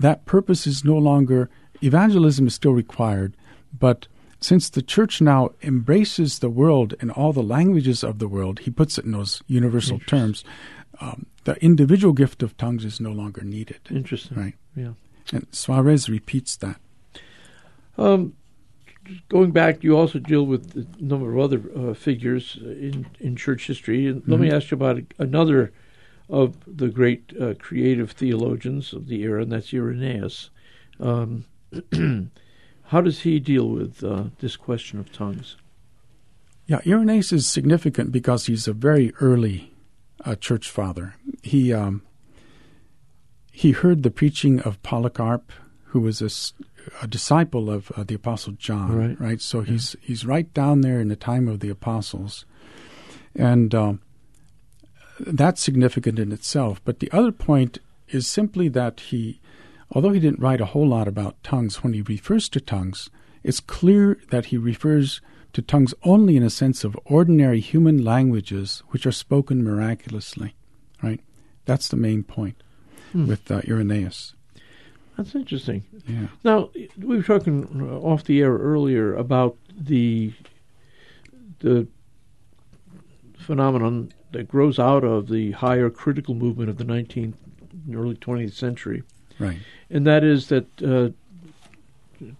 [0.00, 1.48] that purpose is no longer
[1.80, 3.36] evangelism is still required,
[3.78, 4.08] but
[4.40, 8.70] since the church now embraces the world and all the languages of the world, he
[8.70, 10.44] puts it in those universal terms,
[11.00, 13.80] um, the individual gift of tongues is no longer needed.
[13.90, 14.36] Interesting.
[14.36, 14.54] Right.
[14.76, 14.92] Yeah.
[15.32, 16.76] And Suarez repeats that.
[17.96, 18.34] Um,
[19.28, 23.66] going back, you also deal with a number of other uh, figures in, in church
[23.66, 24.06] history.
[24.06, 24.30] And mm-hmm.
[24.30, 24.56] let me mm-hmm.
[24.56, 25.72] ask you about another
[26.28, 30.50] of the great uh, creative theologians of the era, and that's Irenaeus.
[30.98, 31.44] Um,
[32.88, 35.56] How does he deal with uh, this question of tongues?
[36.66, 39.72] Yeah, Irenaeus is significant because he's a very early
[40.24, 41.14] uh, church father.
[41.42, 42.02] He um,
[43.50, 45.52] he heard the preaching of Polycarp,
[45.86, 46.30] who was a,
[47.02, 48.96] a disciple of uh, the apostle John.
[48.96, 49.20] Right.
[49.20, 49.40] right?
[49.40, 49.72] So yeah.
[49.72, 52.44] he's he's right down there in the time of the apostles,
[53.34, 54.00] and um,
[55.20, 56.80] that's significant in itself.
[56.84, 57.78] But the other point
[58.08, 59.40] is simply that he
[59.94, 63.10] Although he didn't write a whole lot about tongues, when he refers to tongues,
[63.44, 65.20] it's clear that he refers
[65.52, 70.56] to tongues only in a sense of ordinary human languages which are spoken miraculously.
[71.00, 71.20] Right?
[71.64, 72.62] That's the main point
[73.12, 73.28] hmm.
[73.28, 74.34] with uh, Irenaeus.
[75.16, 75.84] That's interesting.
[76.06, 76.26] Yeah.
[76.42, 80.32] Now we were talking off the air earlier about the
[81.60, 81.86] the
[83.38, 87.34] phenomenon that grows out of the higher critical movement of the 19th
[87.92, 89.02] early 20th century.
[89.38, 89.58] Right.
[89.90, 91.10] And that is that uh,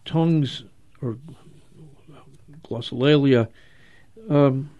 [0.05, 0.65] tongues
[1.03, 1.19] or
[2.65, 3.49] glossolalia
[4.29, 4.71] um,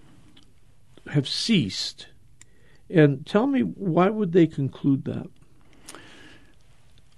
[1.11, 2.09] have ceased.
[2.89, 5.29] And tell me, why would they conclude that?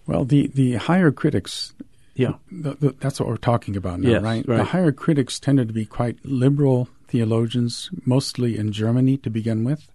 [0.06, 1.74] Well, the, the higher critics,
[2.14, 4.46] yeah, the, the, that's what we're talking about now, yes, right?
[4.48, 4.58] right?
[4.58, 9.90] The higher critics tended to be quite liberal theologians, mostly in Germany to begin with,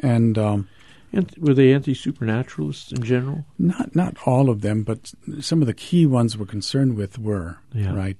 [0.00, 0.68] and um,
[1.12, 3.44] And were they anti supernaturalists in general?
[3.58, 7.58] Not not all of them, but some of the key ones we're concerned with were
[7.74, 7.94] Yeah.
[7.94, 8.16] right.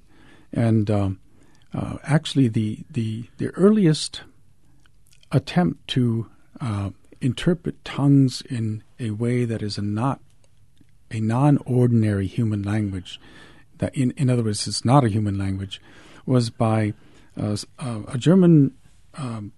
[0.53, 1.19] And um,
[1.73, 4.21] uh, actually, the, the the earliest
[5.31, 6.27] attempt to
[6.59, 6.89] uh,
[7.21, 10.19] interpret tongues in a way that is not
[11.11, 13.19] a non-ordinary human language,
[13.77, 15.81] that in in other words, it's not a human language,
[16.25, 16.93] was by
[17.39, 18.75] uh, uh, a German
[19.15, 19.51] um,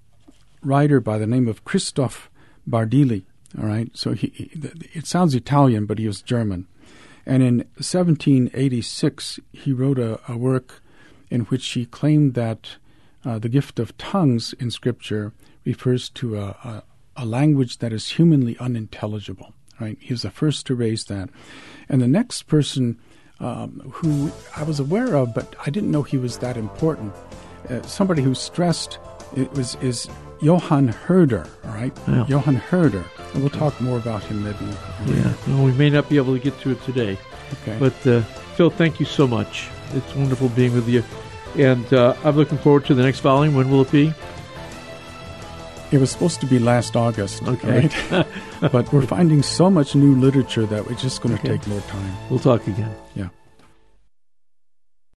[0.62, 2.30] writer by the name of Christoph
[2.68, 3.24] Bardili.
[3.60, 4.50] All right, so he, he,
[4.94, 6.68] it sounds Italian, but he was German.
[7.26, 10.82] And in 1786, he wrote a, a work
[11.30, 12.78] in which he claimed that
[13.26, 15.34] uh, the gift of tongues in Scripture
[15.66, 16.84] refers to a, a,
[17.18, 19.54] a language that is humanly unintelligible.
[19.84, 19.98] Right?
[20.00, 21.30] He was the first to raise that.
[21.90, 22.98] And the next person
[23.42, 27.14] um, who I was aware of, but I didn't know he was that important,
[27.70, 28.98] uh, somebody who stressed
[29.36, 30.08] it was is
[30.42, 31.46] Johann Herder.
[31.66, 31.94] All right.
[32.30, 33.04] Johann Herder.
[33.34, 34.66] And we'll talk more about him maybe.
[35.06, 35.34] Yeah.
[35.48, 37.18] Well, we may not be able to get to it today.
[37.64, 37.78] Okay.
[37.78, 38.22] But uh,
[38.56, 39.68] Phil, thank you so much.
[39.94, 41.04] It's wonderful being with you.
[41.56, 43.54] And uh, I'm looking forward to the next volume.
[43.54, 44.14] When will it be?
[45.94, 47.88] It was supposed to be last August, Okay.
[48.12, 48.26] right?
[48.72, 51.58] but we're finding so much new literature that it's just going to Okay.
[51.58, 52.12] take more time.
[52.30, 52.90] We'll talk again.
[53.16, 53.28] Yeah.